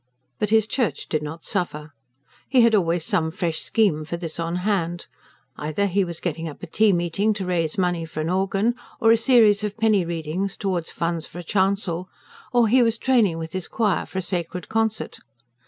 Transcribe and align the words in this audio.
But 0.39 0.49
his 0.49 0.65
church 0.65 1.07
did 1.09 1.21
not 1.21 1.45
suffer. 1.45 1.93
He 2.49 2.61
had 2.61 2.73
always 2.73 3.05
some 3.05 3.29
fresh 3.29 3.59
scheme 3.59 4.03
for 4.03 4.17
this 4.17 4.39
on 4.39 4.55
hand: 4.65 5.05
either 5.57 5.85
he 5.85 6.03
was 6.03 6.19
getting 6.19 6.49
up 6.49 6.63
a 6.63 6.65
tea 6.65 6.91
meeting 6.91 7.35
to 7.35 7.45
raise 7.45 7.77
money 7.77 8.05
for 8.05 8.19
an 8.21 8.29
organ; 8.31 8.73
or 8.99 9.11
a 9.11 9.15
series 9.15 9.63
of 9.63 9.77
penny 9.77 10.03
readings 10.03 10.57
towards 10.57 10.89
funds 10.89 11.27
for 11.27 11.37
a 11.37 11.43
chancel; 11.43 12.09
or 12.51 12.67
he 12.67 12.81
was 12.81 12.97
training 12.97 13.37
with 13.37 13.53
his 13.53 13.67
choir 13.67 14.07
for 14.07 14.17
a 14.17 14.21
sacred 14.23 14.69
concert. 14.69 15.19